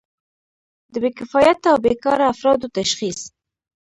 د 0.91 0.93
بې 1.03 1.09
کفایته 1.17 1.67
او 1.71 1.77
بیکاره 1.85 2.25
افرادو 2.33 2.67
تشخیص. 2.77 3.19